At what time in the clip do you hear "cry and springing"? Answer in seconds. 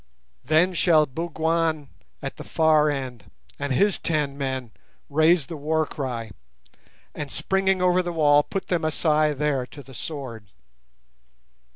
5.85-7.83